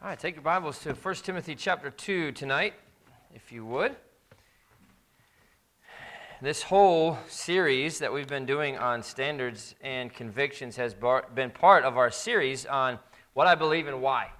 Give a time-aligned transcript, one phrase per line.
[0.00, 2.74] All right, take your Bibles to 1 Timothy chapter 2 tonight,
[3.34, 3.96] if you would.
[6.40, 11.82] This whole series that we've been doing on standards and convictions has bar- been part
[11.82, 13.00] of our series on
[13.34, 14.30] what I believe and why.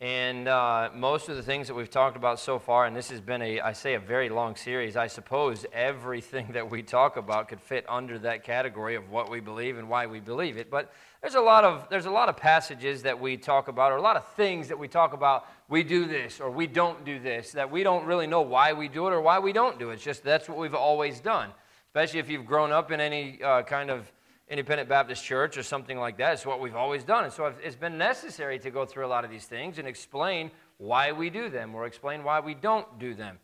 [0.00, 3.22] And uh, most of the things that we've talked about so far, and this has
[3.22, 4.98] been a, I say, a very long series.
[4.98, 9.40] I suppose everything that we talk about could fit under that category of what we
[9.40, 10.70] believe and why we believe it.
[10.70, 10.92] But
[11.22, 14.02] there's a lot of there's a lot of passages that we talk about or a
[14.02, 17.52] lot of things that we talk about we do this or we don't do this
[17.52, 19.94] that we don't really know why we do it or why we don't do it.
[19.94, 21.50] It's just that's what we've always done.
[21.88, 24.10] Especially if you've grown up in any uh, kind of
[24.48, 27.24] independent baptist church or something like that it's what we've always done.
[27.24, 30.50] And so it's been necessary to go through a lot of these things and explain
[30.78, 33.38] why we do them or explain why we don't do them.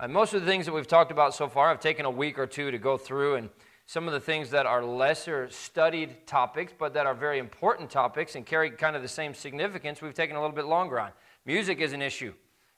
[0.00, 2.38] And most of the things that we've talked about so far i've taken a week
[2.38, 3.50] or two to go through and
[3.90, 8.36] some of the things that are lesser studied topics, but that are very important topics
[8.36, 11.10] and carry kind of the same significance, we've taken a little bit longer on.
[11.44, 12.32] Music is an issue.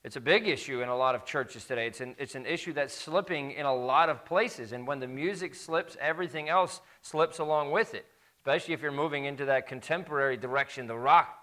[0.04, 1.86] It's a big issue in a lot of churches today.
[1.86, 4.72] It's an, it's an issue that's slipping in a lot of places.
[4.72, 8.06] And when the music slips, everything else slips along with it,
[8.38, 11.41] especially if you're moving into that contemporary direction, the rock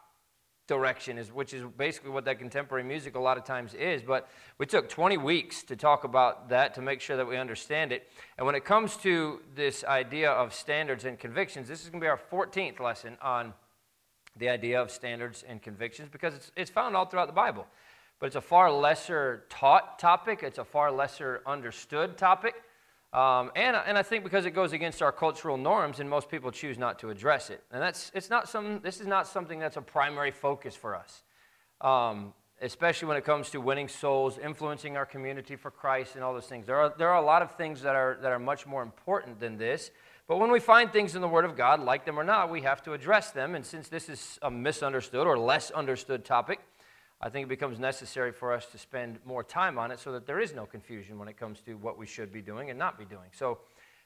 [0.69, 4.01] direction, is, which is basically what that contemporary music a lot of times is.
[4.01, 7.91] But we took 20 weeks to talk about that to make sure that we understand
[7.91, 8.07] it.
[8.37, 12.05] And when it comes to this idea of standards and convictions, this is going to
[12.05, 13.53] be our 14th lesson on
[14.37, 17.67] the idea of standards and convictions because it's, it's found all throughout the Bible.
[18.19, 22.53] But it's a far lesser taught topic, it's a far lesser understood topic.
[23.11, 26.51] Um, and, and I think because it goes against our cultural norms, and most people
[26.51, 27.63] choose not to address it.
[27.71, 31.23] And that's, it's not some, this is not something that's a primary focus for us,
[31.81, 36.33] um, especially when it comes to winning souls, influencing our community for Christ, and all
[36.33, 36.67] those things.
[36.67, 39.39] There are, there are a lot of things that are, that are much more important
[39.39, 39.89] than this.
[40.27, 42.61] But when we find things in the Word of God, like them or not, we
[42.61, 43.55] have to address them.
[43.55, 46.59] And since this is a misunderstood or less understood topic,
[47.21, 50.25] I think it becomes necessary for us to spend more time on it so that
[50.25, 52.97] there is no confusion when it comes to what we should be doing and not
[52.97, 53.29] be doing.
[53.33, 53.57] So,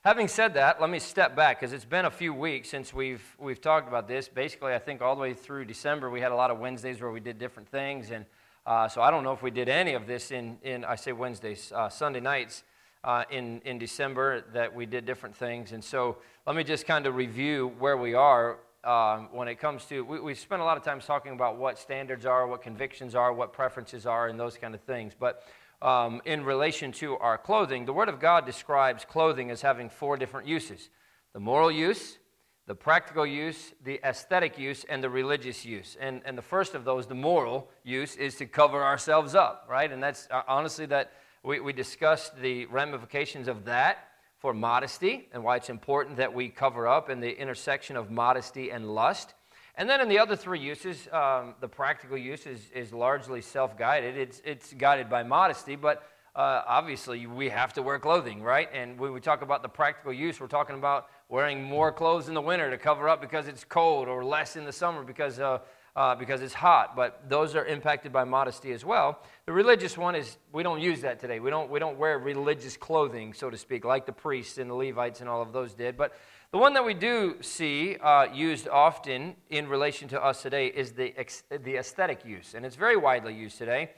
[0.03, 3.23] having said that, let me step back because it's been a few weeks since we've,
[3.39, 4.27] we've talked about this.
[4.27, 7.11] Basically, I think all the way through December, we had a lot of Wednesdays where
[7.11, 8.09] we did different things.
[8.09, 8.25] And
[8.65, 11.11] uh, so, I don't know if we did any of this in, in I say
[11.11, 12.63] Wednesdays, uh, Sunday nights.
[13.05, 15.73] Uh, in, in December, that we did different things.
[15.73, 19.85] And so, let me just kind of review where we are um, when it comes
[19.85, 23.15] to, we, we spend a lot of time talking about what standards are, what convictions
[23.15, 25.13] are, what preferences are, and those kind of things.
[25.17, 25.43] But
[25.81, 30.17] um, in relation to our clothing, the Word of God describes clothing as having four
[30.17, 30.89] different uses
[31.33, 32.19] the moral use,
[32.67, 35.97] the practical use, the aesthetic use, and the religious use.
[35.99, 39.91] And, and the first of those, the moral use, is to cover ourselves up, right?
[39.91, 41.11] And that's uh, honestly that
[41.43, 44.09] we, we discussed the ramifications of that
[44.43, 48.71] for modesty and why it's important that we cover up in the intersection of modesty
[48.71, 49.35] and lust.
[49.75, 53.77] And then in the other three uses, um, the practical use is, is largely self
[53.77, 54.17] guided.
[54.17, 56.03] It's, it's guided by modesty, but
[56.35, 58.67] uh, obviously we have to wear clothing, right?
[58.73, 62.33] And when we talk about the practical use, we're talking about wearing more clothes in
[62.33, 65.59] the winter to cover up because it's cold or less in the summer because uh,
[65.95, 69.21] uh, because it's hot, but those are impacted by modesty as well.
[69.45, 71.39] The religious one is we don't use that today.
[71.39, 74.73] We don't, we don't wear religious clothing, so to speak, like the priests and the
[74.73, 75.95] Levites and all of those did.
[75.95, 76.13] But
[76.51, 80.93] the one that we do see uh, used often in relation to us today is
[80.93, 83.91] the, ex- the aesthetic use, and it's very widely used today.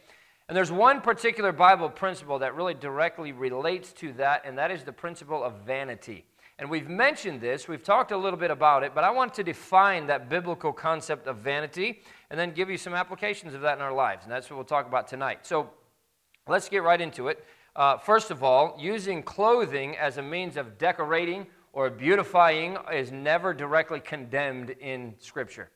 [0.47, 4.83] And there's one particular Bible principle that really directly relates to that, and that is
[4.83, 6.25] the principle of vanity.
[6.57, 9.43] And we've mentioned this, we've talked a little bit about it, but I want to
[9.43, 13.81] define that biblical concept of vanity and then give you some applications of that in
[13.81, 14.23] our lives.
[14.23, 15.45] And that's what we'll talk about tonight.
[15.45, 15.71] So
[16.47, 17.43] let's get right into it.
[17.75, 23.53] Uh, first of all, using clothing as a means of decorating or beautifying is never
[23.53, 25.69] directly condemned in Scripture.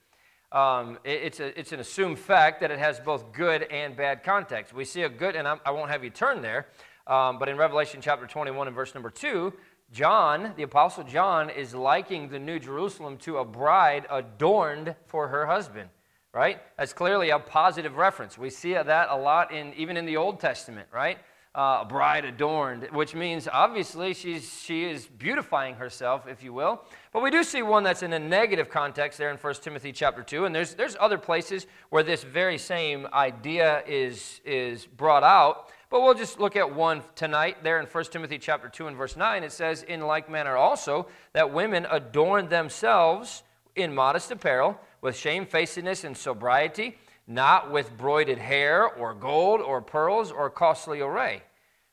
[0.53, 4.23] Um, it, it's, a, it's an assumed fact that it has both good and bad
[4.23, 4.73] context.
[4.73, 6.67] We see a good, and I'm, I will not have you turn there,
[7.05, 9.53] um, but in Revelation chapter 21 and verse number 2,
[9.91, 15.47] John, the Apostle John, is liking the New Jerusalem to a bride adorned for her
[15.47, 15.89] husband,
[16.31, 16.61] right?
[16.77, 18.37] That's clearly a positive reference.
[18.37, 21.17] We see that a lot in even in the Old Testament, right?
[21.55, 26.83] Uh, a bride adorned, which means obviously she's, she is beautifying herself, if you will.
[27.11, 30.21] But we do see one that's in a negative context there in 1 Timothy chapter
[30.21, 30.45] 2.
[30.45, 35.71] And there's, there's other places where this very same idea is, is brought out.
[35.89, 39.15] But we'll just look at one tonight there in 1 Timothy chapter 2 and verse
[39.15, 39.43] 9.
[39.43, 43.41] It says, In like manner also, that women adorn themselves
[43.75, 50.31] in modest apparel, with shamefacedness and sobriety, not with broided hair or gold or pearls
[50.31, 51.41] or costly array.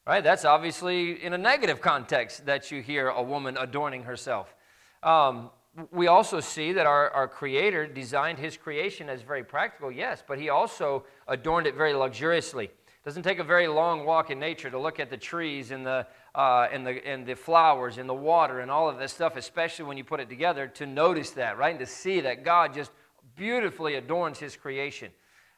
[0.06, 0.22] Right?
[0.22, 4.54] That's obviously in a negative context that you hear a woman adorning herself.
[5.02, 5.50] Um,
[5.90, 10.38] we also see that our, our Creator designed His creation as very practical, yes, but
[10.38, 12.70] He also adorned it very luxuriously.
[13.06, 16.08] Doesn't take a very long walk in nature to look at the trees and the,
[16.34, 19.84] uh, and, the, and the flowers and the water and all of this stuff, especially
[19.84, 21.70] when you put it together, to notice that, right?
[21.70, 22.90] And to see that God just
[23.36, 25.12] beautifully adorns His creation.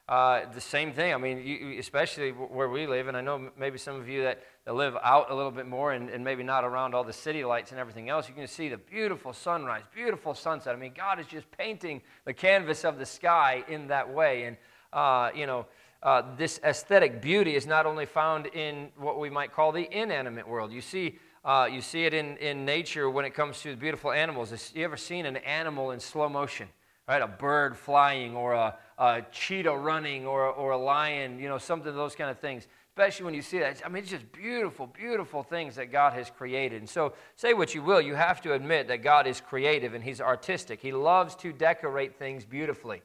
[0.07, 1.11] Uh, the same thing.
[1.11, 4.43] I mean, you, especially where we live, and I know maybe some of you that,
[4.65, 7.43] that live out a little bit more and, and, maybe not around all the city
[7.43, 10.75] lights and everything else, you can see the beautiful sunrise, beautiful sunset.
[10.75, 14.43] I mean, God is just painting the canvas of the sky in that way.
[14.43, 14.57] And,
[14.93, 15.65] uh, you know,
[16.01, 20.47] uh, this aesthetic beauty is not only found in what we might call the inanimate
[20.47, 20.71] world.
[20.71, 24.51] You see, uh, you see it in, in nature when it comes to beautiful animals.
[24.51, 26.69] Have You ever seen an animal in slow motion?
[27.09, 27.23] right?
[27.23, 31.89] A bird flying or a, a cheetah running or, or a lion, you know, something
[31.89, 32.67] of those kind of things.
[32.91, 33.81] Especially when you see that.
[33.83, 36.81] I mean, it's just beautiful, beautiful things that God has created.
[36.81, 40.03] And so, say what you will, you have to admit that God is creative and
[40.03, 40.81] He's artistic.
[40.81, 43.01] He loves to decorate things beautifully.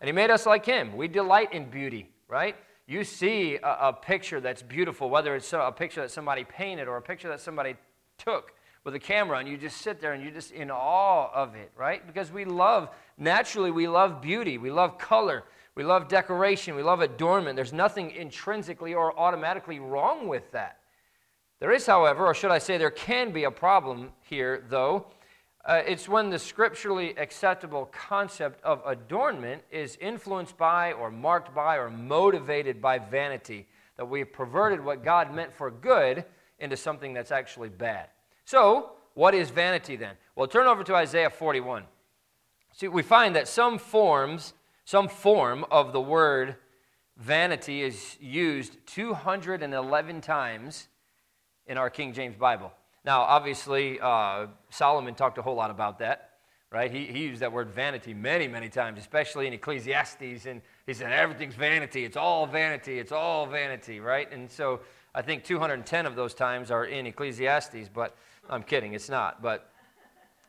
[0.00, 0.96] And He made us like Him.
[0.96, 2.56] We delight in beauty, right?
[2.86, 6.96] You see a, a picture that's beautiful, whether it's a picture that somebody painted or
[6.96, 7.76] a picture that somebody
[8.18, 8.52] took
[8.84, 11.72] with a camera, and you just sit there and you're just in awe of it,
[11.76, 12.06] right?
[12.06, 12.88] Because we love
[13.18, 15.44] Naturally, we love beauty, we love color,
[15.74, 17.56] we love decoration, we love adornment.
[17.56, 20.80] There's nothing intrinsically or automatically wrong with that.
[21.60, 25.06] There is, however, or should I say, there can be a problem here, though.
[25.66, 31.76] Uh, it's when the scripturally acceptable concept of adornment is influenced by, or marked by,
[31.76, 33.66] or motivated by vanity,
[33.96, 36.24] that we've perverted what God meant for good
[36.60, 38.06] into something that's actually bad.
[38.44, 40.14] So, what is vanity then?
[40.36, 41.82] Well, turn over to Isaiah 41.
[42.72, 44.54] See, we find that some forms,
[44.84, 46.54] some form of the word
[47.16, 50.86] vanity is used 211 times
[51.66, 52.70] in our King James Bible.
[53.06, 56.30] Now, obviously, uh, Solomon talked a whole lot about that,
[56.72, 56.90] right?
[56.90, 60.46] He, he used that word vanity many, many times, especially in Ecclesiastes.
[60.46, 62.04] And he said, everything's vanity.
[62.04, 62.98] It's all vanity.
[62.98, 64.30] It's all vanity, right?
[64.32, 64.80] And so
[65.14, 68.16] I think 210 of those times are in Ecclesiastes, but
[68.50, 68.92] I'm kidding.
[68.92, 69.40] It's not.
[69.40, 69.70] But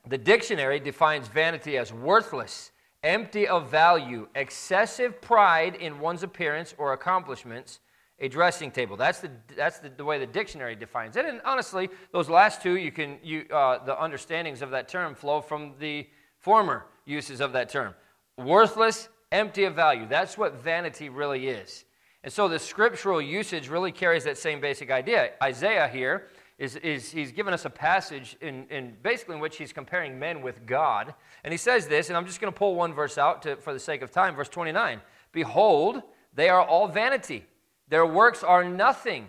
[0.07, 2.71] the dictionary defines vanity as worthless,
[3.03, 7.81] empty of value, excessive pride in one's appearance or accomplishments,
[8.19, 8.97] a dressing table.
[8.97, 11.25] That's the, that's the, the way the dictionary defines it.
[11.25, 15.41] And honestly, those last two, you can, you, uh, the understandings of that term flow
[15.41, 16.07] from the
[16.39, 17.93] former uses of that term.
[18.37, 20.07] Worthless, empty of value.
[20.07, 21.85] That's what vanity really is.
[22.23, 25.31] And so the scriptural usage really carries that same basic idea.
[25.41, 26.27] Isaiah here
[26.57, 30.41] is, is he's given us a passage in, in basically in which he's comparing men
[30.41, 31.13] with God.
[31.43, 33.73] And he says this, and I'm just going to pull one verse out to, for
[33.73, 35.01] the sake of time, verse 29.
[35.31, 36.01] Behold,
[36.33, 37.45] they are all vanity.
[37.89, 39.27] Their works are nothing.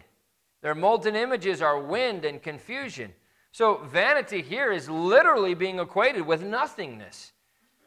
[0.63, 3.13] Their molten images are wind and confusion.
[3.53, 7.33] So vanity here is literally being equated with nothingness.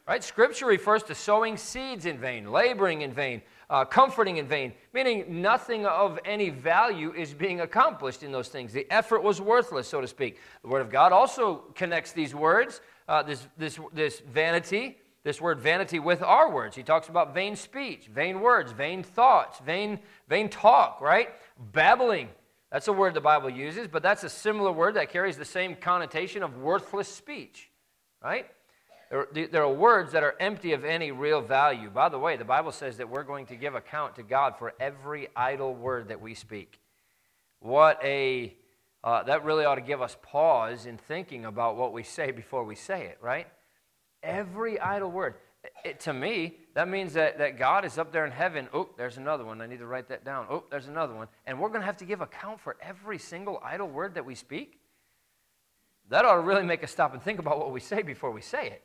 [0.07, 0.23] Right?
[0.23, 5.41] Scripture refers to sowing seeds in vain, laboring in vain, uh, comforting in vain, meaning
[5.41, 8.73] nothing of any value is being accomplished in those things.
[8.73, 10.39] The effort was worthless, so to speak.
[10.63, 15.59] The Word of God also connects these words, uh, this, this, this vanity, this word
[15.59, 16.75] vanity, with our words.
[16.75, 21.29] He talks about vain speech, vain words, vain thoughts, vain, vain talk, right?
[21.71, 22.29] Babbling.
[22.71, 25.75] That's a word the Bible uses, but that's a similar word that carries the same
[25.75, 27.69] connotation of worthless speech,
[28.23, 28.47] right?
[29.33, 31.89] There, are words that are empty of any real value.
[31.89, 34.73] By the way, the Bible says that we're going to give account to God for
[34.79, 36.79] every idle word that we speak.
[37.59, 38.55] What a,
[39.03, 42.63] uh, that really ought to give us pause in thinking about what we say before
[42.63, 43.47] we say it, right?
[44.23, 45.35] Every idle word.
[45.85, 48.67] It, to me, that means that, that God is up there in heaven.
[48.73, 49.61] Oh, there's another one.
[49.61, 50.47] I need to write that down.
[50.49, 51.27] Oh, there's another one.
[51.45, 54.35] And we're going to have to give account for every single idle word that we
[54.35, 54.79] speak.
[56.09, 58.41] That ought to really make us stop and think about what we say before we
[58.41, 58.83] say it.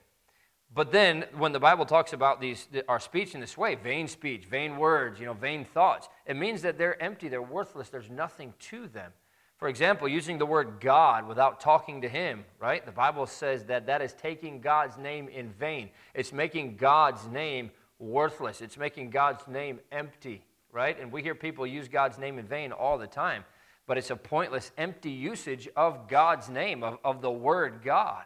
[0.75, 4.45] But then, when the Bible talks about these, our speech in this way, vain speech,
[4.45, 8.53] vain words, you know, vain thoughts, it means that they're empty, they're worthless, there's nothing
[8.59, 9.13] to them.
[9.59, 12.85] For example, using the word God without talking to Him, right?
[12.85, 15.91] The Bible says that that is taking God's name in vain.
[16.15, 18.61] It's making God's name worthless.
[18.61, 21.01] It's making God's name empty, right?
[21.01, 23.45] And we hear people use God's name in vain all the time,
[23.87, 28.25] but it's a pointless, empty usage of God's name, of, of the word God.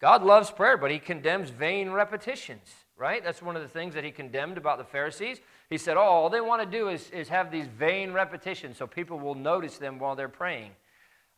[0.00, 3.22] God loves prayer, but he condemns vain repetitions, right?
[3.22, 5.40] That's one of the things that he condemned about the Pharisees.
[5.70, 8.86] He said, Oh, all they want to do is, is have these vain repetitions so
[8.86, 10.72] people will notice them while they're praying.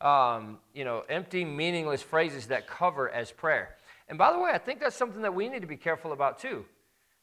[0.01, 3.77] Um, you know, empty, meaningless phrases that cover as prayer.
[4.09, 6.39] And by the way, I think that's something that we need to be careful about
[6.39, 6.65] too.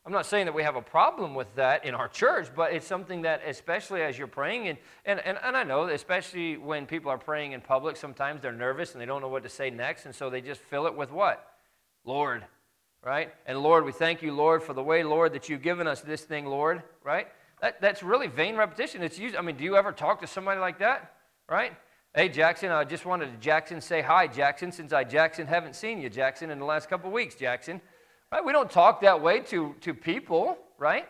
[0.06, 2.88] I'm not saying that we have a problem with that in our church, but it's
[2.88, 7.12] something that, especially as you're praying, and, and, and, and I know, especially when people
[7.12, 10.06] are praying in public, sometimes they're nervous and they don't know what to say next,
[10.06, 11.52] and so they just fill it with what?
[12.06, 12.46] Lord,
[13.04, 13.34] right?
[13.46, 16.22] And Lord, we thank you, Lord, for the way, Lord, that you've given us this
[16.22, 17.28] thing, Lord, right?
[17.62, 19.02] That, that's really vain repetition.
[19.02, 21.14] It's used, I mean, do you ever talk to somebody like that,
[21.50, 21.74] right?
[22.16, 26.02] Hey, Jackson, I just wanted to Jackson say hi, Jackson, since I, Jackson, haven't seen
[26.02, 27.82] you, Jackson, in the last couple weeks, Jackson.
[28.32, 28.44] Right?
[28.44, 31.08] We don't talk that way to, to people, right?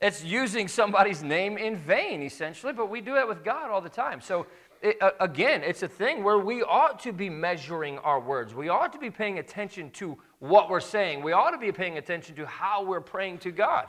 [0.00, 3.88] It's using somebody's name in vain, essentially, but we do it with God all the
[3.88, 4.20] time.
[4.20, 4.46] So,
[4.84, 8.54] it, again, it's a thing where we ought to be measuring our words.
[8.54, 11.22] We ought to be paying attention to what we're saying.
[11.22, 13.86] We ought to be paying attention to how we're praying to God.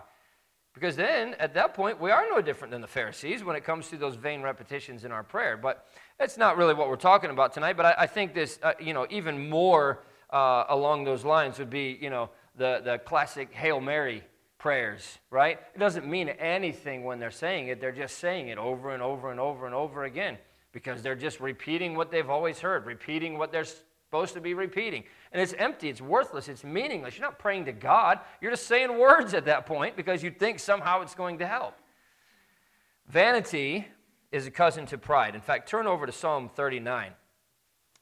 [0.74, 3.90] Because then, at that point, we are no different than the Pharisees when it comes
[3.90, 5.58] to those vain repetitions in our prayer.
[5.58, 5.86] But
[6.18, 7.76] that's not really what we're talking about tonight.
[7.76, 11.70] But I, I think this, uh, you know, even more uh, along those lines would
[11.70, 14.24] be, you know, the, the classic Hail Mary
[14.60, 15.60] prayers, right?
[15.76, 17.82] It doesn't mean anything when they're saying it.
[17.82, 20.38] They're just saying it over and over and over and over again
[20.76, 25.06] because they're just repeating what they've always heard, repeating what they're supposed to be repeating.
[25.32, 27.18] And it's empty, it's worthless, it's meaningless.
[27.18, 30.60] You're not praying to God, you're just saying words at that point because you think
[30.60, 31.76] somehow it's going to help.
[33.08, 33.88] Vanity
[34.34, 35.34] is a cousin to pride.
[35.34, 37.14] In fact, turn over to Psalm 39.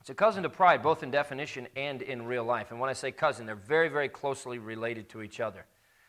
[0.01, 2.71] It's a cousin to pride, both in definition and in real life.
[2.71, 5.67] And when I say cousin, they're very, very closely related to each other.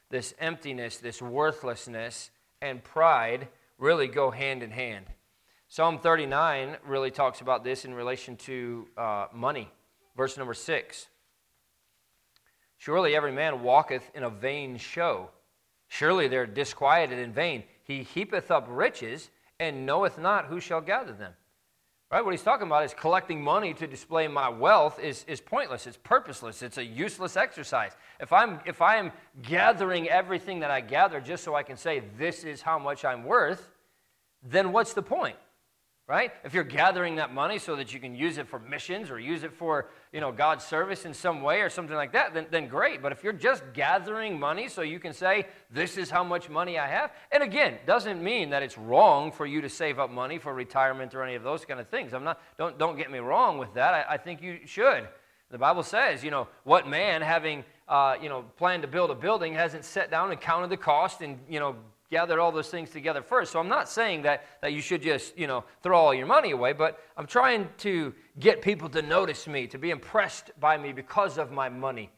[0.08, 2.30] This emptiness, this worthlessness,
[2.62, 5.04] and pride really go hand in hand.
[5.74, 9.68] Psalm 39 really talks about this in relation to uh, money.
[10.16, 11.08] Verse number 6
[12.78, 15.30] Surely every man walketh in a vain show.
[15.88, 17.64] Surely they're disquieted in vain.
[17.82, 21.32] He heapeth up riches and knoweth not who shall gather them.
[22.08, 22.24] Right?
[22.24, 25.88] What he's talking about is collecting money to display my wealth is, is pointless.
[25.88, 26.62] It's purposeless.
[26.62, 27.96] It's a useless exercise.
[28.20, 29.10] If I'm, if I am
[29.42, 33.24] gathering everything that I gather just so I can say this is how much I'm
[33.24, 33.70] worth,
[34.40, 35.34] then what's the point?
[36.06, 36.32] Right?
[36.44, 39.42] If you're gathering that money so that you can use it for missions or use
[39.42, 42.68] it for, you know, God's service in some way or something like that, then, then
[42.68, 43.00] great.
[43.00, 46.78] But if you're just gathering money so you can say, this is how much money
[46.78, 50.38] I have, and again, doesn't mean that it's wrong for you to save up money
[50.38, 52.12] for retirement or any of those kind of things.
[52.12, 53.94] I'm not, don't, don't get me wrong with that.
[53.94, 55.08] I, I think you should.
[55.50, 59.14] The Bible says, you know, what man having, uh, you know, planned to build a
[59.14, 61.76] building hasn't sat down and counted the cost and, you know,
[62.10, 63.52] gathered all those things together first.
[63.52, 66.52] So I'm not saying that, that you should just, you know, throw all your money
[66.52, 70.92] away, but I'm trying to get people to notice me, to be impressed by me
[70.92, 72.10] because of my money.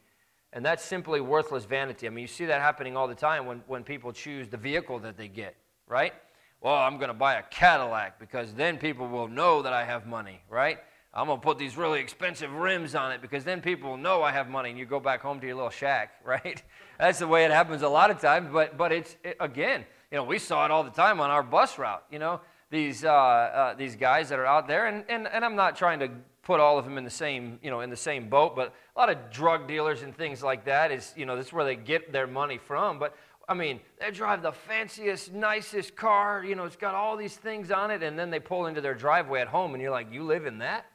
[0.53, 2.07] And that's simply worthless vanity.
[2.07, 4.99] I mean, you see that happening all the time when, when people choose the vehicle
[4.99, 5.55] that they get,
[5.87, 6.13] right?
[6.61, 10.07] Well, I'm going to buy a Cadillac because then people will know that I have
[10.07, 10.79] money, right?
[11.13, 14.23] I'm going to put these really expensive rims on it because then people will know
[14.23, 16.61] I have money and you go back home to your little shack, right?
[16.99, 20.17] That's the way it happens a lot of times, but, but it's, it, again, you
[20.17, 23.09] know, we saw it all the time on our bus route, you know, these, uh,
[23.09, 26.09] uh, these guys that are out there, and, and, and I'm not trying to
[26.41, 28.99] put all of them in the same, you know, in the same boat, but a
[28.99, 32.11] lot of drug dealers and things like that is, you know, that's where they get
[32.11, 33.15] their money from, but
[33.49, 37.71] I mean, they drive the fanciest, nicest car, you know, it's got all these things
[37.71, 40.23] on it, and then they pull into their driveway at home, and you're like, you
[40.23, 40.85] live in that?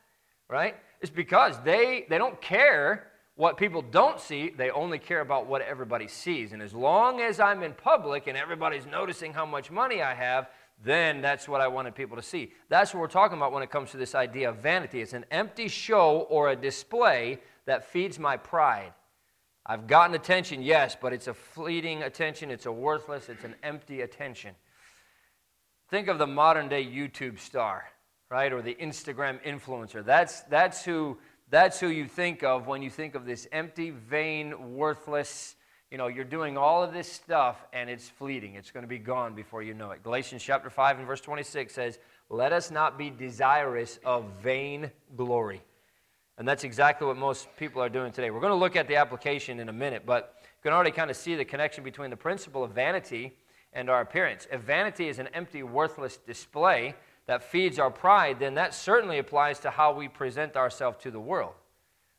[0.52, 0.76] right?
[1.00, 5.62] It's because they, they don't care what people don't see, they only care about what
[5.62, 6.52] everybody sees.
[6.52, 10.50] And as long as I'm in public and everybody's noticing how much money I have,
[10.84, 12.52] then that's what I wanted people to see.
[12.68, 15.00] That's what we're talking about when it comes to this idea of vanity.
[15.00, 18.92] It's an empty show or a display that feeds my pride.
[19.64, 22.50] I've gotten attention, yes, but it's a fleeting attention.
[22.50, 24.56] It's a worthless, it's an empty attention.
[25.88, 27.84] Think of the modern day YouTube star
[28.32, 28.50] right?
[28.50, 30.02] Or the Instagram influencer.
[30.02, 31.18] That's, that's, who,
[31.52, 35.54] that's who you think of when you think of this empty, vain, worthless,
[35.90, 38.54] you know, you're doing all of this stuff and it's fleeting.
[38.54, 40.02] It's going to be gone before you know it.
[40.02, 41.98] Galatians chapter 5 and verse 26 says,
[42.30, 45.60] Let us not be desirous of vain glory.
[46.38, 48.30] And that's exactly what most people are doing today.
[48.30, 51.10] We're going to look at the application in a minute, but you can already kind
[51.10, 53.36] of see the connection between the principle of vanity
[53.74, 54.48] and our appearance.
[54.50, 56.94] If vanity is an empty, worthless display,
[57.26, 61.20] that feeds our pride, then that certainly applies to how we present ourselves to the
[61.20, 61.54] world.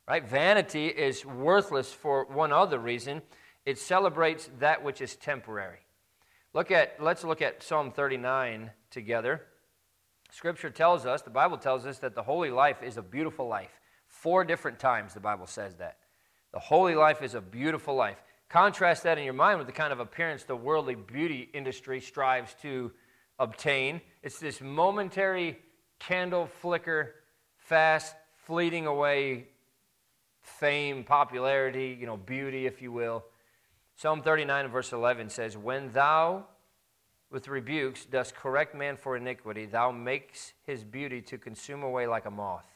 [0.08, 0.28] Right?
[0.28, 3.22] Vanity is worthless for one other reason.
[3.66, 5.80] It celebrates that which is temporary.
[6.54, 9.42] Look at let's look at Psalm 39 together.
[10.30, 13.80] Scripture tells us, the Bible tells us that the holy life is a beautiful life.
[14.08, 15.98] Four different times the Bible says that.
[16.52, 18.18] The holy life is a beautiful life.
[18.50, 22.56] Contrast that in your mind with the kind of appearance the worldly beauty industry strives
[22.62, 22.92] to
[23.44, 24.02] obtain.
[24.22, 25.60] It's this momentary
[26.00, 27.16] candle flicker,
[27.58, 29.48] fast, fleeting away
[30.42, 33.24] fame, popularity, you know, beauty, if you will.
[33.96, 36.46] Psalm 39 verse 11 says, When thou
[37.32, 42.26] with rebukes dost correct man for iniquity, thou makes his beauty to consume away like
[42.26, 42.68] a moth.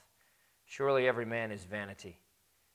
[0.66, 2.18] Surely every man is vanity.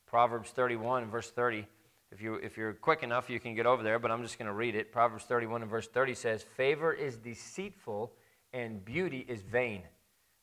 [0.06, 1.66] Proverbs 31 verse 30.
[2.12, 4.46] If, you, if you're quick enough, you can get over there, but I'm just going
[4.46, 4.92] to read it.
[4.92, 8.12] Proverbs 31 and verse 30 says, Favor is deceitful
[8.52, 9.82] and beauty is vain.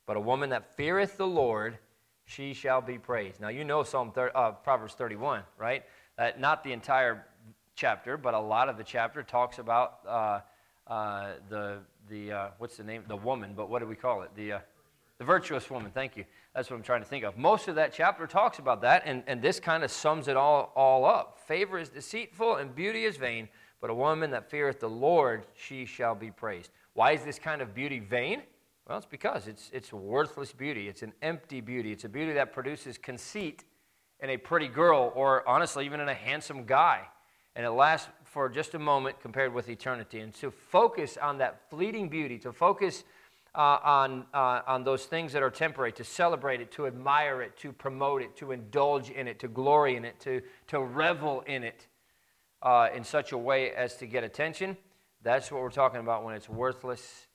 [0.07, 1.77] But a woman that feareth the Lord,
[2.25, 3.39] she shall be praised.
[3.39, 5.83] Now, you know Psalm 30, uh, Proverbs 31, right?
[6.17, 7.27] Uh, not the entire
[7.75, 10.39] chapter, but a lot of the chapter talks about uh,
[10.87, 11.77] uh the,
[12.09, 13.03] the uh, what's the name?
[13.07, 14.31] The woman, but what do we call it?
[14.35, 14.59] The, uh,
[15.19, 16.25] the virtuous woman, thank you.
[16.55, 17.37] That's what I'm trying to think of.
[17.37, 20.73] Most of that chapter talks about that, and, and this kind of sums it all,
[20.75, 21.39] all up.
[21.47, 23.47] Favor is deceitful and beauty is vain,
[23.81, 26.71] but a woman that feareth the Lord, she shall be praised.
[26.93, 28.41] Why is this kind of beauty vain?
[28.87, 30.89] Well, it's because it's, it's worthless beauty.
[30.89, 31.91] It's an empty beauty.
[31.91, 33.63] It's a beauty that produces conceit
[34.19, 37.03] in a pretty girl, or honestly, even in a handsome guy.
[37.55, 40.19] And it lasts for just a moment compared with eternity.
[40.19, 43.03] And to focus on that fleeting beauty, to focus
[43.55, 47.57] uh, on, uh, on those things that are temporary, to celebrate it, to admire it,
[47.57, 51.63] to promote it, to indulge in it, to glory in it, to, to revel in
[51.63, 51.87] it
[52.61, 54.77] uh, in such a way as to get attention.
[55.23, 57.27] That's what we're talking about when it's worthless,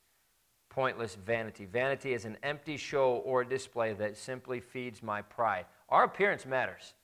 [0.71, 1.66] pointless vanity.
[1.66, 5.66] Vanity is an empty show or display that simply feeds my pride.
[5.88, 6.94] Our appearance matters.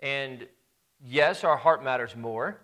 [0.00, 0.46] And
[1.02, 2.60] yes, our heart matters more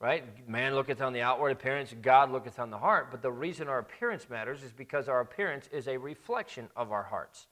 [0.00, 0.48] right?
[0.48, 3.10] Man looketh on the outward appearance, God looketh on the heart.
[3.10, 7.04] But the reason our appearance matters is because our appearance is a reflection of our
[7.04, 7.46] hearts.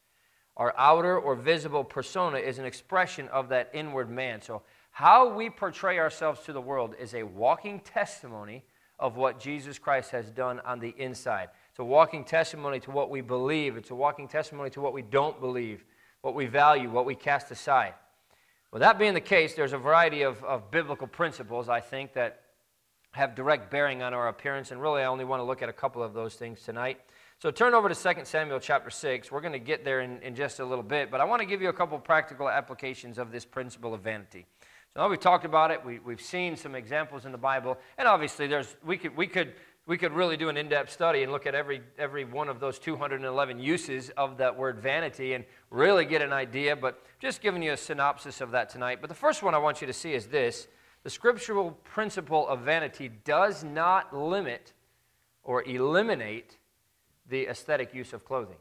[0.57, 4.41] Our outer or visible persona is an expression of that inward man.
[4.41, 8.63] So, how we portray ourselves to the world is a walking testimony
[9.01, 11.49] of what Jesus Christ has done on the inside.
[11.71, 15.03] It's a walking testimony to what we believe, it's a walking testimony to what we
[15.03, 15.85] don't believe,
[16.21, 17.95] what we value, what we cast aside.
[18.75, 22.41] Well, that being the case, there's a variety of, of biblical principles, I think, that
[23.13, 24.73] have direct bearing on our appearance.
[24.73, 26.99] And really, I only want to look at a couple of those things tonight.
[27.41, 29.31] So turn over to 2 Samuel chapter 6.
[29.31, 31.47] We're going to get there in, in just a little bit, but I want to
[31.47, 34.45] give you a couple practical applications of this principle of vanity.
[34.93, 35.87] So now we've talked about it.
[35.87, 39.53] We, we've seen some examples in the Bible, and obviously, there's we could we could
[39.87, 42.79] we could really do an in-depth study and look at every every one of those
[42.79, 47.73] 211 uses of that word vanity and really get an idea but just giving you
[47.73, 48.99] a synopsis of that tonight.
[49.01, 50.69] But the first one i want you to see is this.
[51.03, 54.73] The scriptural principle of vanity does not limit
[55.43, 56.57] or eliminate
[57.29, 58.57] the aesthetic use of clothing.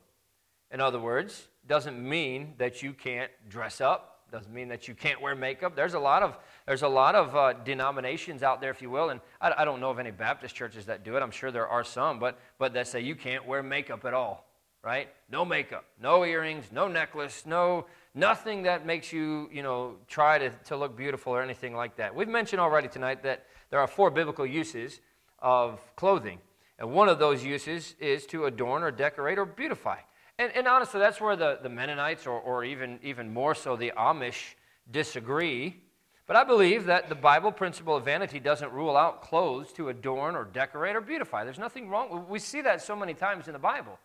[0.71, 5.21] In other words doesn't mean that you can't dress up doesn't mean that you can't
[5.21, 5.75] wear makeup.
[5.75, 9.11] There's a lot of, there's a lot of uh, denominations out there, if you will,
[9.11, 11.21] and I, I, don't know of any Baptist churches that do it.
[11.21, 14.47] I'm sure there are some, but, but that say you can't wear makeup at all,
[14.83, 15.07] right?
[15.29, 20.49] No makeup, no earrings, no necklace, no nothing that makes you, you know, try to,
[20.65, 22.15] to look beautiful or anything like that.
[22.15, 24.99] We've mentioned already tonight that there are four biblical uses
[25.37, 26.39] of clothing,
[26.79, 29.99] and one of those uses is to adorn or decorate or beautify.
[30.39, 33.91] And, and honestly, that's where the, the Mennonites, or, or even, even more so the
[33.97, 34.55] Amish,
[34.91, 35.81] disagree.
[36.25, 40.35] But I believe that the Bible principle of vanity doesn't rule out clothes to adorn
[40.35, 41.43] or decorate or beautify.
[41.43, 42.25] There's nothing wrong.
[42.29, 43.99] We see that so many times in the Bible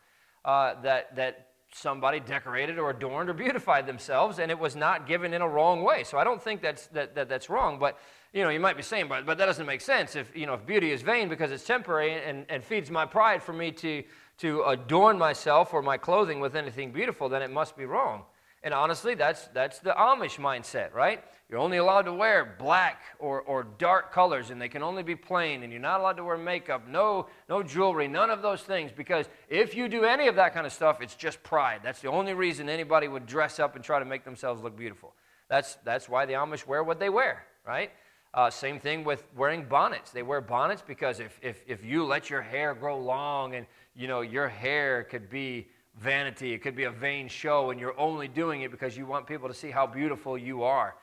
[0.45, 5.33] uh, that, that somebody decorated or adorned or beautified themselves, and it was not given
[5.33, 6.05] in a wrong way.
[6.05, 7.79] So I don't think that's, that, that that's wrong.
[7.79, 7.99] But
[8.33, 10.15] you know, you might be saying, but, but that doesn't make sense.
[10.15, 13.43] If you know, if beauty is vain because it's temporary and, and feeds my pride
[13.43, 14.03] for me to
[14.39, 18.23] to adorn myself or my clothing with anything beautiful, then it must be wrong.
[18.63, 21.23] And honestly, that's, that's the Amish mindset, right?
[21.49, 25.15] You're only allowed to wear black or, or dark colors, and they can only be
[25.15, 28.91] plain, and you're not allowed to wear makeup, no, no jewelry, none of those things,
[28.95, 31.81] because if you do any of that kind of stuff, it's just pride.
[31.85, 35.15] That's the only reason anybody would dress up and try to make themselves look beautiful.
[35.49, 37.93] That's, that's why the Amish wear what they wear, right?
[38.35, 40.11] Uh, same thing with wearing bonnets.
[40.11, 43.67] They wear bonnets because if, if, if you let your hair grow long and
[43.99, 47.99] you know, your hair could be vanity, it could be a vain show, and you're
[47.99, 50.95] only doing it because you want people to see how beautiful you are.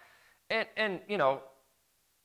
[0.50, 1.42] And, and you know,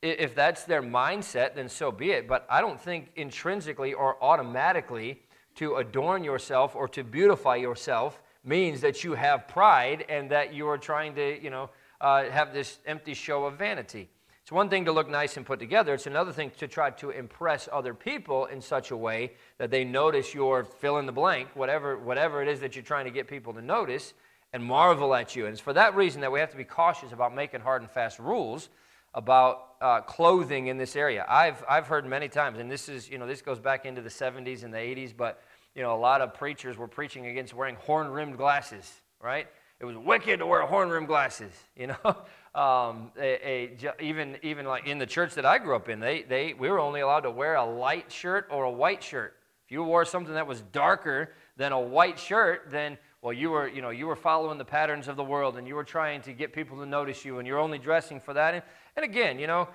[0.01, 2.29] if that's their mindset, then so be it.
[2.29, 5.21] But I don't think intrinsically or automatically
[5.57, 10.69] to adorn yourself or to beautify yourself means that you have pride and that you
[10.69, 11.69] are trying to, you know,
[12.01, 14.09] uh, have this empty show of vanity.
[14.51, 17.11] It's one thing to look nice and put together, it's another thing to try to
[17.11, 21.51] impress other people in such a way that they notice your fill in the blank,
[21.55, 24.13] whatever, whatever it is that you're trying to get people to notice,
[24.53, 25.47] and marvel at you.
[25.47, 27.89] And it's for that reason that we have to be cautious about making hard and
[27.89, 28.71] fast rules
[29.15, 31.25] about uh, clothing in this area.
[31.29, 34.11] I've, I've heard many times, and this is, you know, this goes back into the
[34.11, 35.45] 70s and the 80s, but,
[35.77, 39.47] you know, a lot of preachers were preaching against wearing horn-rimmed glasses, right?
[39.79, 41.97] It was wicked to wear horn-rimmed glasses, you know?
[42.55, 46.23] um, a, a, even, even like in the church that I grew up in, they,
[46.23, 49.37] they, we were only allowed to wear a light shirt or a white shirt.
[49.65, 53.69] If you wore something that was darker than a white shirt, then well, you were,
[53.69, 56.33] you know, you were following the patterns of the world and you were trying to
[56.33, 58.55] get people to notice you and you're only dressing for that.
[58.55, 58.63] And,
[58.97, 59.69] and again, you know,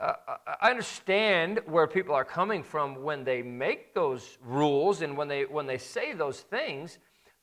[0.00, 0.14] uh,
[0.60, 5.44] I understand where people are coming from when they make those rules and when they,
[5.44, 6.98] when they say those things,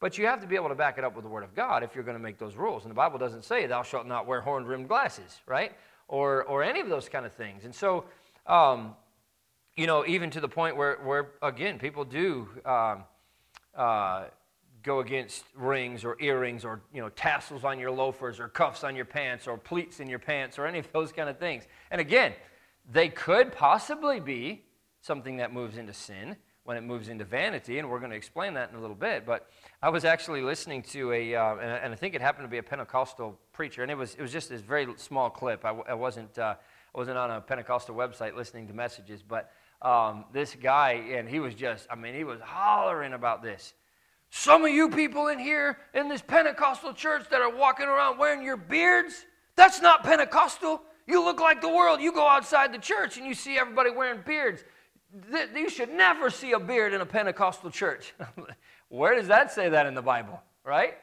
[0.06, 1.82] but you have to be able to back it up with the Word of God
[1.82, 2.84] if you're going to make those rules.
[2.84, 5.72] And the Bible doesn't say, thou shalt not wear horn rimmed glasses, right?
[6.08, 7.66] Or, or any of those kind of things.
[7.66, 8.06] And so,
[8.46, 8.96] um,
[9.76, 13.04] you know, even to the point where, where again, people do um,
[13.76, 14.26] uh,
[14.84, 18.96] go against rings or earrings or, you know, tassels on your loafers or cuffs on
[18.96, 21.64] your pants or pleats in your pants or any of those kind of things.
[21.90, 22.34] And again,
[22.92, 24.66] they could possibly be
[25.02, 28.56] something that moves into sin when it moves into vanity, and we're going to explain
[28.56, 29.26] that in a little bit.
[29.26, 29.48] But
[29.82, 32.64] I was actually listening to a, uh, and, I think it happened to be a
[32.64, 35.66] Pentecostal preacher, and it was, it was just this very small clip.
[35.66, 36.56] I, I wasn't, uh,
[36.94, 41.40] I wasn't on a Pentecostal website listening to messages, but um, this guy, and he
[41.40, 43.74] was just, I mean, he was hollering about this.
[44.30, 48.44] Some of you people in here in this Pentecostal church that are walking around wearing
[48.44, 50.82] your beards, that's not Pentecostal.
[51.08, 52.02] You look like the world.
[52.02, 54.64] You go outside the church and you see everybody wearing beards.
[55.56, 58.14] You should never see a beard in a Pentecostal church.
[58.90, 60.96] Where does that say that in the Bible, right?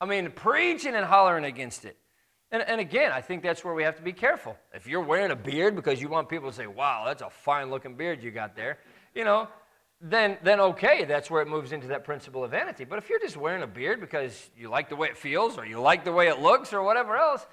[0.00, 1.96] I mean, preaching and hollering against it.
[2.50, 4.56] And, and again, I think that's where we have to be careful.
[4.72, 7.70] If you're wearing a beard because you want people to say, wow, that's a fine
[7.70, 8.78] looking beard you got there,
[9.14, 9.48] you know,
[10.00, 12.84] then, then okay, that's where it moves into that principle of vanity.
[12.84, 15.66] But if you're just wearing a beard because you like the way it feels or
[15.66, 17.46] you like the way it looks or whatever else,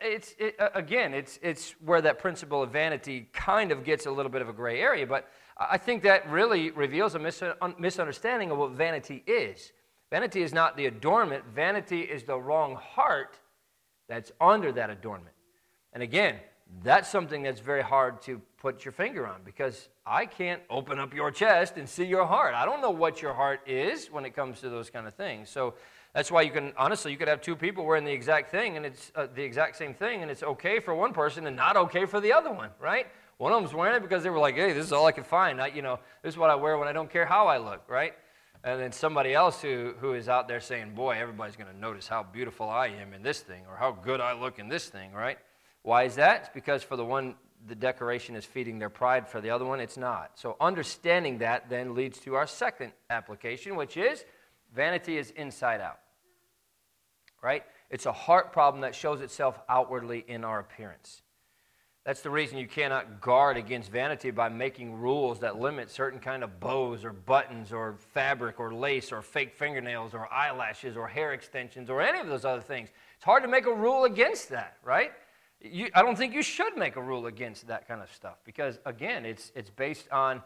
[0.00, 4.30] it's, it, again, it's, it's where that principle of vanity kind of gets a little
[4.30, 5.06] bit of a gray area.
[5.06, 7.42] But I think that really reveals a mis-
[7.78, 9.72] misunderstanding of what vanity is.
[10.10, 13.38] Vanity is not the adornment, vanity is the wrong heart
[14.08, 15.34] that's under that adornment.
[15.92, 16.36] And again,
[16.82, 21.14] that's something that's very hard to put your finger on because I can't open up
[21.14, 22.54] your chest and see your heart.
[22.54, 25.50] I don't know what your heart is when it comes to those kind of things.
[25.50, 25.74] So
[26.14, 28.86] that's why you can, honestly, you could have two people wearing the exact thing and
[28.86, 32.06] it's uh, the exact same thing and it's okay for one person and not okay
[32.06, 33.06] for the other one, right?
[33.36, 35.24] One of them's wearing it because they were like, hey, this is all I can
[35.24, 35.60] find.
[35.60, 37.82] I, you know, this is what I wear when I don't care how I look,
[37.88, 38.14] right?
[38.64, 42.08] And then somebody else who, who is out there saying, boy, everybody's going to notice
[42.08, 45.12] how beautiful I am in this thing or how good I look in this thing,
[45.12, 45.38] right?
[45.82, 46.40] Why is that?
[46.40, 49.28] It's because for the one, the decoration is feeding their pride.
[49.28, 50.32] For the other one, it's not.
[50.34, 54.24] So understanding that then leads to our second application, which is
[54.78, 55.98] vanity is inside out,
[57.42, 57.64] right?
[57.90, 61.22] It's a heart problem that shows itself outwardly in our appearance.
[62.06, 66.44] That's the reason you cannot guard against vanity by making rules that limit certain kind
[66.44, 71.32] of bows or buttons or fabric or lace or fake fingernails or eyelashes or hair
[71.32, 72.90] extensions or any of those other things.
[73.16, 75.10] It's hard to make a rule against that, right?
[75.60, 78.78] You, I don't think you should make a rule against that kind of stuff because,
[78.86, 80.40] again, it's, it's based on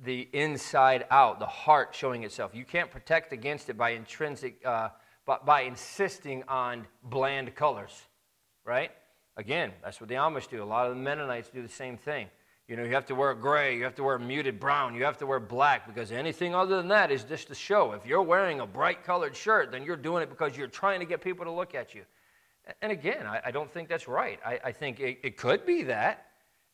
[0.00, 2.54] the inside out, the heart showing itself.
[2.54, 4.90] You can't protect against it by intrinsic, uh,
[5.24, 8.02] by, by insisting on bland colors,
[8.64, 8.90] right?
[9.36, 10.62] Again, that's what the Amish do.
[10.62, 12.28] A lot of the Mennonites do the same thing.
[12.68, 15.18] You know, you have to wear gray, you have to wear muted brown, you have
[15.18, 17.92] to wear black because anything other than that is just a show.
[17.92, 21.06] If you're wearing a bright colored shirt, then you're doing it because you're trying to
[21.06, 22.02] get people to look at you.
[22.82, 24.40] And again, I, I don't think that's right.
[24.44, 26.26] I, I think it, it, could be that.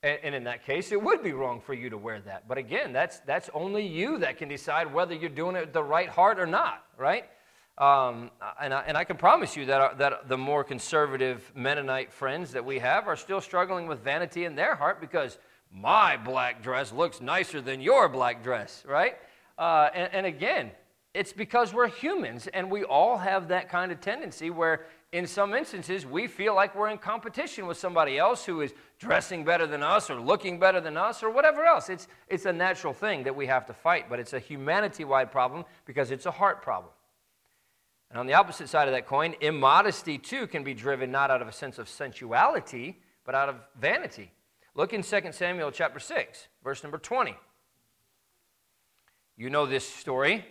[0.03, 2.49] And, and in that case, it would be wrong for you to wear that.
[2.49, 6.09] But again, that's, that's only you that can decide whether you're doing it the right
[6.09, 7.25] heart or not, right?
[7.79, 12.13] Um, and, I, and I can promise you that, uh, that the more conservative Mennonite
[12.13, 15.39] friends that we have are still struggling with vanity in their heart because
[15.73, 19.17] my black dress looks nicer than your black dress, right?
[19.59, 20.71] Uh, and, and again,
[21.15, 25.53] it's because we're humans and we all have that kind of tendency where, in some
[25.53, 29.83] instances, we feel like we're in competition with somebody else who is dressing better than
[29.83, 31.91] us or looking better than us or whatever else.
[31.91, 35.31] It's, it's a natural thing that we have to fight, but it's a humanity wide
[35.31, 36.93] problem because it's a heart problem.
[38.11, 41.43] And on the opposite side of that coin, immodesty too can be driven not out
[41.43, 44.31] of a sense of sensuality, but out of vanity.
[44.75, 47.35] Look in 2 Samuel chapter 6, verse number 20.
[49.37, 50.47] You know this story.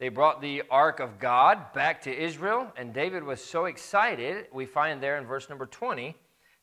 [0.00, 4.46] They brought the ark of God back to Israel, and David was so excited.
[4.50, 6.16] We find there in verse number 20,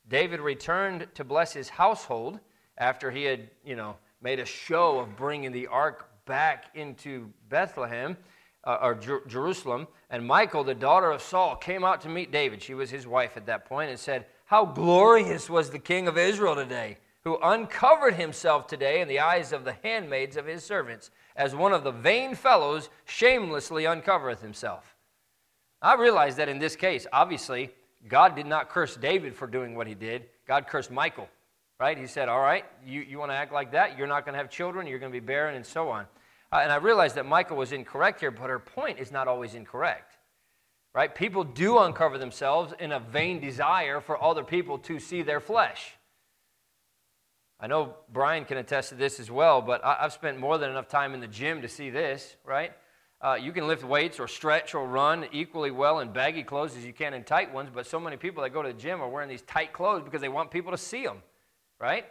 [0.10, 2.40] David returned to bless his household
[2.80, 8.18] after he had, you know, made a show of bringing the ark back into Bethlehem
[8.64, 12.64] uh, or Jer- Jerusalem, and Michal, the daughter of Saul, came out to meet David.
[12.64, 16.18] She was his wife at that point, and said, How glorious was the king of
[16.18, 21.12] Israel today, who uncovered himself today in the eyes of the handmaids of his servants,
[21.38, 24.96] as one of the vain fellows shamelessly uncovereth himself.
[25.82, 27.70] I realize that in this case, obviously,
[28.08, 30.26] God did not curse David for doing what he did.
[30.48, 31.30] God cursed Michael,
[31.80, 31.98] right?
[31.98, 33.98] He said, All right, you, you want to act like that?
[33.98, 36.06] You're not going to have children, you're going to be barren, and so on.
[36.52, 39.54] Uh, and I realized that Michael was incorrect here, but her point is not always
[39.54, 40.14] incorrect.
[40.96, 41.14] Right?
[41.14, 45.97] People do uncover themselves in a vain desire for other people to see their flesh.
[47.60, 50.70] I know Brian can attest to this as well, but I, have spent more than
[50.70, 52.72] enough time in the gym to see this, right?
[53.20, 56.86] Uh, you can lift weights or stretch or run equally well in baggy clothes as
[56.86, 59.10] you can in tight ones, but so many people that go to the gym are
[59.10, 61.24] wearing these tight clothes because they want people to see them,
[61.80, 62.06] right?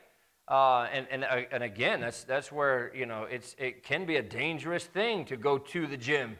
[0.48, 4.16] Uh, and, and, uh, and again, that's, that's where, you know, it's, it can be
[4.16, 6.38] a dangerous thing to go to the gym.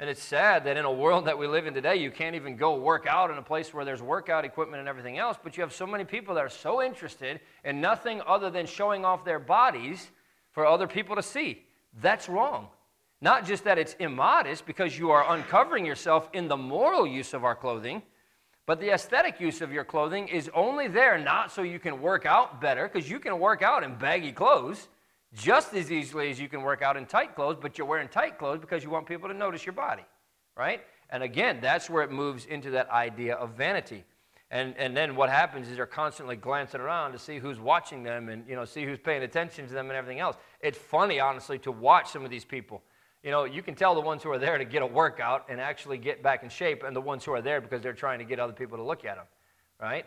[0.00, 2.56] And it's sad that in a world that we live in today, you can't even
[2.56, 5.62] go work out in a place where there's workout equipment and everything else, but you
[5.62, 9.40] have so many people that are so interested in nothing other than showing off their
[9.40, 10.08] bodies
[10.52, 11.64] for other people to see.
[12.00, 12.68] That's wrong.
[13.20, 17.42] Not just that it's immodest because you are uncovering yourself in the moral use of
[17.42, 18.02] our clothing,
[18.66, 22.24] but the aesthetic use of your clothing is only there not so you can work
[22.24, 24.86] out better, because you can work out in baggy clothes
[25.34, 28.38] just as easily as you can work out in tight clothes, but you're wearing tight
[28.38, 30.04] clothes because you want people to notice your body,
[30.56, 30.82] right?
[31.10, 34.04] And again, that's where it moves into that idea of vanity.
[34.50, 38.30] And, and then what happens is they're constantly glancing around to see who's watching them
[38.30, 40.36] and you know see who's paying attention to them and everything else.
[40.60, 42.82] It's funny, honestly, to watch some of these people
[43.22, 45.60] you know, you can tell the ones who are there to get a workout and
[45.60, 48.24] actually get back in shape, and the ones who are there because they're trying to
[48.24, 49.26] get other people to look at them,
[49.80, 50.06] right?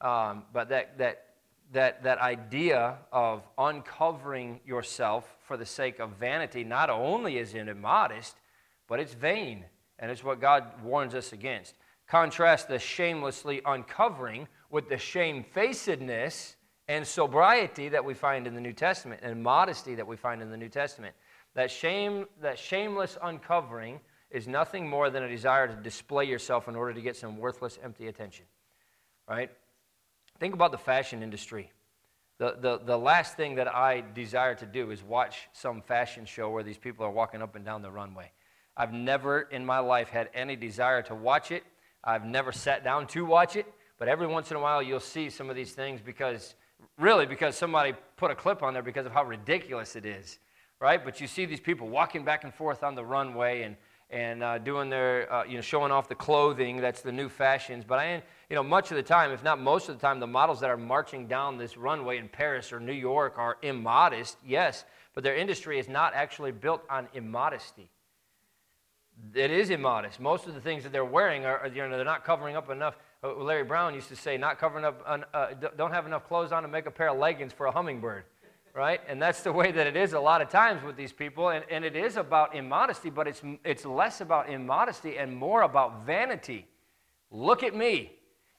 [0.00, 1.31] Um, but that, that,
[1.72, 7.68] that, that idea of uncovering yourself for the sake of vanity not only is it
[7.68, 8.36] immodest,
[8.88, 9.64] but it's vain,
[9.98, 11.74] and it's what God warns us against.
[12.06, 16.56] Contrast the shamelessly uncovering with the shamefacedness
[16.88, 20.50] and sobriety that we find in the New Testament and modesty that we find in
[20.50, 21.14] the New Testament.
[21.54, 26.76] That shame, that shameless uncovering is nothing more than a desire to display yourself in
[26.76, 28.46] order to get some worthless, empty attention.
[29.28, 29.50] Right?
[30.38, 31.70] Think about the fashion industry.
[32.38, 36.50] The, the, the last thing that I desire to do is watch some fashion show
[36.50, 38.32] where these people are walking up and down the runway.
[38.76, 41.62] I've never in my life had any desire to watch it.
[42.02, 43.66] I've never sat down to watch it,
[43.98, 46.54] but every once in a while you'll see some of these things because,
[46.98, 50.38] really, because somebody put a clip on there because of how ridiculous it is
[50.82, 51.02] right?
[51.02, 53.76] But you see these people walking back and forth on the runway and,
[54.10, 56.78] and uh, doing their, uh, you know, showing off the clothing.
[56.78, 57.84] That's the new fashions.
[57.86, 60.26] But I, you know, much of the time, if not most of the time, the
[60.26, 64.84] models that are marching down this runway in Paris or New York are immodest, yes,
[65.14, 67.88] but their industry is not actually built on immodesty.
[69.34, 70.20] It is immodest.
[70.20, 72.98] Most of the things that they're wearing are, you know, they're not covering up enough.
[73.24, 75.46] Uh, Larry Brown used to say, not covering up, uh,
[75.78, 78.24] don't have enough clothes on to make a pair of leggings for a hummingbird
[78.74, 79.02] right?
[79.06, 81.50] And that's the way that it is a lot of times with these people.
[81.50, 86.06] And, and it is about immodesty, but it's, it's less about immodesty and more about
[86.06, 86.66] vanity.
[87.30, 88.12] Look at me.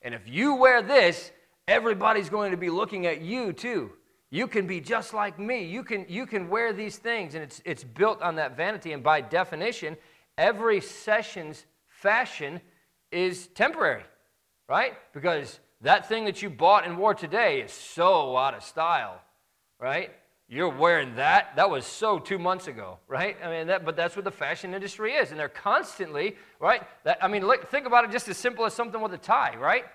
[0.03, 1.31] And if you wear this,
[1.67, 3.91] everybody's going to be looking at you too.
[4.29, 5.63] You can be just like me.
[5.65, 8.91] You can, you can wear these things, and it's, it's built on that vanity.
[8.93, 9.95] And by definition,
[10.37, 12.59] every session's fashion
[13.11, 14.03] is temporary,
[14.67, 14.93] right?
[15.13, 19.21] Because that thing that you bought and wore today is so out of style
[19.83, 20.11] right?
[20.49, 21.55] You're wearing that.
[21.55, 23.37] That was so two months ago, right?
[23.43, 26.83] I mean, that, but that's what the fashion industry is, and they're constantly, right?
[27.05, 29.55] That, I mean, look, think about it just as simple as something with a tie,
[29.55, 29.85] right?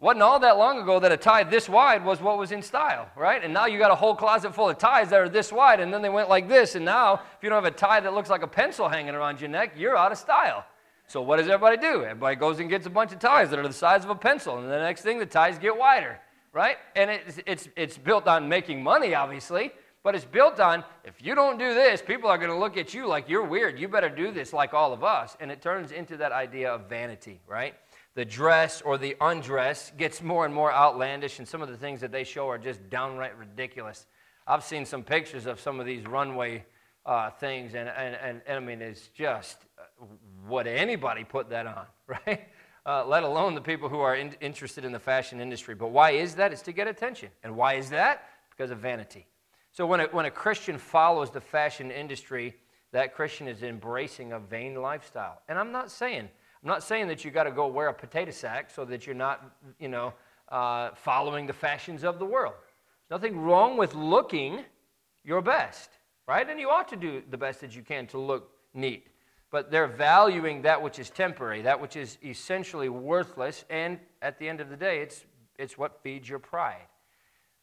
[0.00, 3.08] Wasn't all that long ago that a tie this wide was what was in style,
[3.16, 3.44] right?
[3.44, 5.94] And now you got a whole closet full of ties that are this wide, and
[5.94, 8.30] then they went like this, and now if you don't have a tie that looks
[8.30, 10.64] like a pencil hanging around your neck, you're out of style.
[11.06, 12.02] So what does everybody do?
[12.04, 14.58] Everybody goes and gets a bunch of ties that are the size of a pencil,
[14.58, 16.18] and the next thing the ties get wider
[16.52, 16.76] right?
[16.94, 19.72] And it's, it's, it's built on making money, obviously,
[20.02, 22.92] but it's built on if you don't do this, people are going to look at
[22.92, 23.78] you like you're weird.
[23.78, 25.36] You better do this like all of us.
[25.40, 27.74] And it turns into that idea of vanity, right?
[28.14, 32.00] The dress or the undress gets more and more outlandish, and some of the things
[32.00, 34.06] that they show are just downright ridiculous.
[34.46, 36.64] I've seen some pictures of some of these runway
[37.06, 40.04] uh, things, and, and, and, and I mean, it's just, uh,
[40.46, 41.86] would anybody put that on,
[42.26, 42.48] right?
[42.84, 45.74] uh, let alone the people who are in, interested in the fashion industry.
[45.74, 46.52] But why is that?
[46.52, 47.30] It's to get attention.
[47.44, 48.28] And why is that?
[48.50, 49.26] Because of vanity.
[49.72, 52.54] So when a, when a Christian follows the fashion industry,
[52.92, 55.40] that Christian is embracing a vain lifestyle.
[55.48, 56.28] And I'm not saying,
[56.62, 59.14] I'm not saying that you got to go wear a potato sack so that you're
[59.14, 60.12] not, you know,
[60.50, 62.54] uh, following the fashions of the world.
[63.08, 64.64] There's nothing wrong with looking
[65.24, 65.90] your best,
[66.28, 66.48] right?
[66.48, 69.06] And you ought to do the best that you can to look neat
[69.52, 74.48] but they're valuing that which is temporary, that which is essentially worthless, and at the
[74.48, 75.26] end of the day, it's,
[75.58, 76.86] it's what feeds your pride.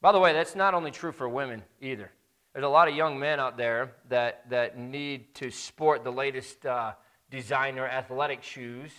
[0.01, 2.11] By the way, that's not only true for women either.
[2.53, 6.65] There's a lot of young men out there that, that need to sport the latest
[6.65, 6.93] uh,
[7.29, 8.91] designer athletic shoes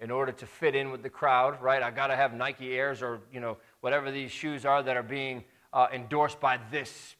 [0.00, 1.82] in order to fit in with the crowd, right?
[1.82, 5.02] I got to have Nike Airs or, you know, whatever these shoes are that are
[5.04, 7.16] being uh, endorsed by this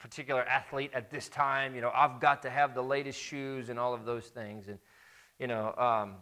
[0.00, 1.74] particular athlete at this time.
[1.74, 4.68] You know, I've got to have the latest shoes and all of those things.
[4.68, 4.78] And,
[5.38, 6.16] you know, um,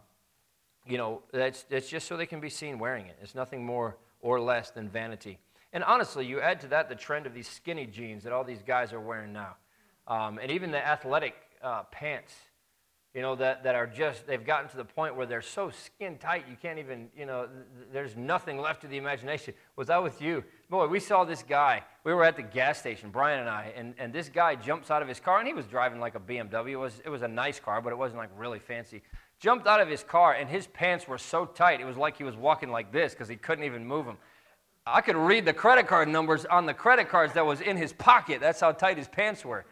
[0.85, 3.17] you know that's, that's just so they can be seen wearing it.
[3.21, 5.39] It's nothing more or less than vanity.
[5.73, 8.61] And honestly, you add to that the trend of these skinny jeans that all these
[8.61, 9.55] guys are wearing now.
[10.07, 12.33] Um, and even the athletic uh, pants
[13.13, 16.17] you know, that, that are just, they've gotten to the point where they're so skin
[16.17, 19.53] tight, you can't even, you know, th- there's nothing left to the imagination.
[19.75, 20.43] Was I with you?
[20.67, 21.83] Boy, we saw this guy.
[22.03, 25.03] We were at the gas station, Brian and I, and, and this guy jumps out
[25.03, 26.71] of his car, and he was driving like a BMW.
[26.71, 29.03] It was, it was a nice car, but it wasn't like really fancy.
[29.39, 32.23] Jumped out of his car, and his pants were so tight, it was like he
[32.23, 34.17] was walking like this because he couldn't even move them.
[34.85, 37.93] I could read the credit card numbers on the credit cards that was in his
[37.93, 38.41] pocket.
[38.41, 39.65] That's how tight his pants were.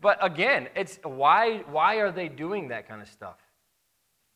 [0.00, 3.38] But again, it's why, why are they doing that kind of stuff?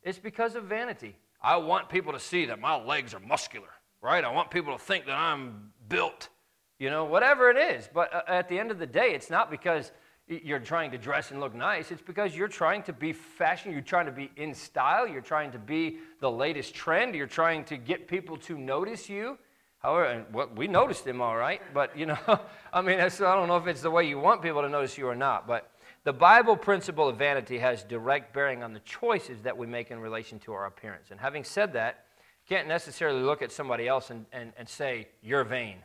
[0.03, 1.17] It's because of vanity.
[1.43, 3.69] I want people to see that my legs are muscular,
[4.01, 4.25] right?
[4.25, 6.31] I want people to think that I'm built,
[6.79, 7.89] you know, whatever it is.
[7.93, 9.93] But uh, at the end of the day, it's not because
[10.27, 11.91] you're trying to dress and look nice.
[11.91, 13.73] It's because you're trying to be fashion.
[13.73, 15.07] You're trying to be in style.
[15.07, 17.15] You're trying to be the latest trend.
[17.15, 19.39] You're trying to get people to notice you.
[19.85, 22.19] However, well, we noticed him all right, but you know,
[22.73, 25.07] I mean, I don't know if it's the way you want people to notice you
[25.07, 25.47] or not.
[25.47, 25.71] But
[26.05, 30.01] the Bible principle of vanity has direct bearing on the choices that we make in
[30.01, 31.11] relation to our appearance.
[31.11, 32.07] And having said that,
[32.49, 35.77] can't necessarily look at somebody else and, and, and say, you're vain.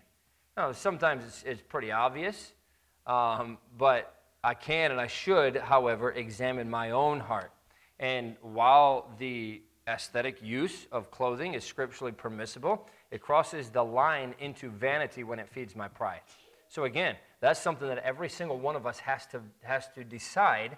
[0.55, 2.53] No, sometimes it's, it's pretty obvious,
[3.05, 4.13] um, but
[4.45, 7.51] I can and I should, however, examine my own heart.
[7.99, 14.69] And while the aesthetic use of clothing is scripturally permissible, it crosses the line into
[14.69, 16.21] vanity when it feeds my pride.
[16.67, 20.77] So, again, that's something that every single one of us has to, has to decide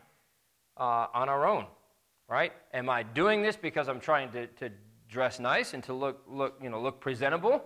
[0.78, 1.65] uh, on our own,
[2.30, 2.54] right?
[2.74, 4.70] Am I doing this because I'm trying to, to
[5.10, 7.62] dress nice and to look, look, you know, look presentable,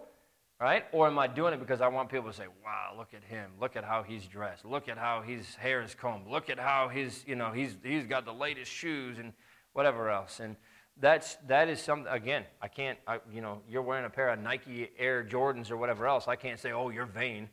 [0.59, 0.85] right?
[0.91, 3.51] Or am I doing it because I want people to say, wow, look at him.
[3.61, 4.65] Look at how he's dressed.
[4.65, 6.27] Look at how his hair is combed.
[6.27, 9.33] Look at how his, you know, he's, he's got the latest shoes and
[9.73, 10.39] whatever else.
[10.39, 10.55] And
[10.99, 14.39] that's that is something again i can't I, you know you're wearing a pair of
[14.39, 17.49] nike air jordans or whatever else i can't say oh you're vain.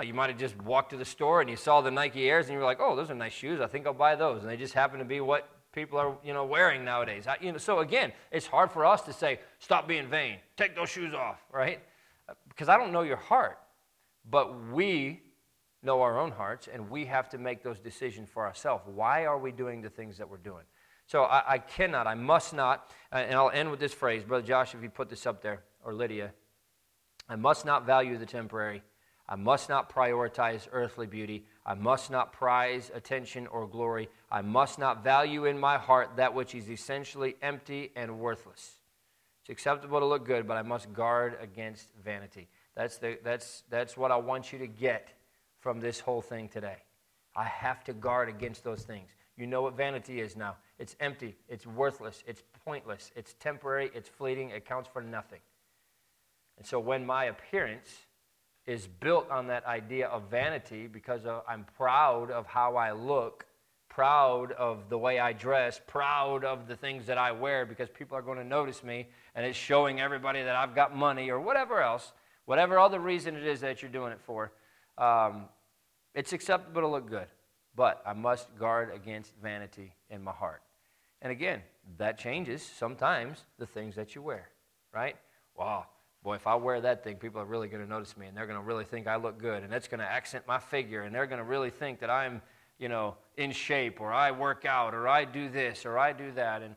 [0.00, 2.46] Uh, you might have just walked to the store and you saw the nike airs
[2.46, 3.60] and you were like oh those are nice shoes.
[3.60, 4.42] I think i'll buy those.
[4.42, 7.26] And they just happen to be what people are you know wearing nowadays.
[7.26, 10.38] I, you know, so again it's hard for us to say stop being vain.
[10.56, 11.80] Take those shoes off right?
[12.28, 13.58] Uh, because i don't know your heart
[14.30, 15.20] but we
[15.82, 18.84] know our own hearts and we have to make those decisions for ourselves.
[18.86, 20.64] Why are we doing the things that we're doing
[21.08, 24.22] so I, I cannot, I must not, uh, and I'll end with this phrase.
[24.22, 26.32] Brother Josh, if you put this up there, or Lydia,
[27.28, 28.82] I must not value the temporary.
[29.26, 31.44] I must not prioritize earthly beauty.
[31.64, 34.08] I must not prize attention or glory.
[34.30, 38.72] I must not value in my heart that which is essentially empty and worthless.
[39.40, 42.48] It's acceptable to look good, but I must guard against vanity.
[42.74, 45.08] That's, the, that's, that's what I want you to get
[45.60, 46.76] from this whole thing today.
[47.34, 49.10] I have to guard against those things.
[49.38, 50.56] You know what vanity is now.
[50.80, 55.38] It's empty, it's worthless, it's pointless, it's temporary, it's fleeting, it counts for nothing.
[56.56, 57.88] And so when my appearance
[58.66, 63.46] is built on that idea of vanity because of, I'm proud of how I look,
[63.88, 68.18] proud of the way I dress, proud of the things that I wear because people
[68.18, 71.80] are going to notice me and it's showing everybody that I've got money or whatever
[71.80, 72.12] else,
[72.44, 74.50] whatever other reason it is that you're doing it for,
[74.98, 75.44] um,
[76.14, 77.28] it's acceptable to look good.
[77.78, 80.62] But I must guard against vanity in my heart.
[81.22, 81.62] And again,
[81.96, 84.48] that changes sometimes the things that you wear,
[84.92, 85.14] right?
[85.56, 85.86] Wow,
[86.24, 88.48] boy, if I wear that thing, people are really going to notice me and they're
[88.48, 91.14] going to really think I look good and that's going to accent my figure and
[91.14, 92.42] they're going to really think that I'm,
[92.80, 96.32] you know, in shape or I work out or I do this or I do
[96.32, 96.62] that.
[96.62, 96.74] And,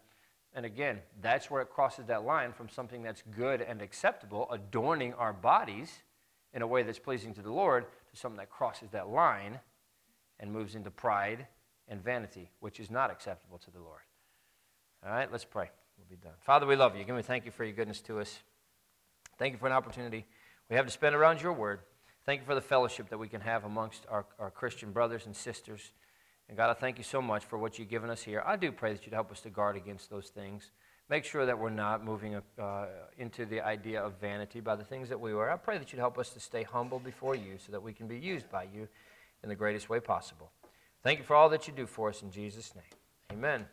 [0.54, 5.16] and again, that's where it crosses that line from something that's good and acceptable, adorning
[5.16, 6.04] our bodies
[6.54, 9.60] in a way that's pleasing to the Lord, to something that crosses that line
[10.42, 11.48] and moves into pride
[11.88, 14.02] and vanity, which is not acceptable to the Lord.
[15.06, 15.70] All right, let's pray.
[15.98, 16.34] We'll be done.
[16.42, 17.04] Father, we love you.
[17.06, 18.40] Give me thank you for your goodness to us.
[19.38, 20.26] Thank you for an opportunity
[20.72, 21.82] we have to spend around your word.
[22.26, 25.36] Thank you for the fellowship that we can have amongst our, our Christian brothers and
[25.36, 25.92] sisters.
[26.48, 28.42] And God, I thank you so much for what you've given us here.
[28.46, 30.72] I do pray that you'd help us to guard against those things.
[31.10, 32.86] Make sure that we're not moving uh,
[33.18, 35.52] into the idea of vanity by the things that we wear.
[35.52, 38.08] I pray that you'd help us to stay humble before you so that we can
[38.08, 38.88] be used by you
[39.44, 40.52] in the greatest way possible.
[41.04, 42.84] Thank you for all that you do for us in Jesus' name.
[43.32, 43.66] Amen.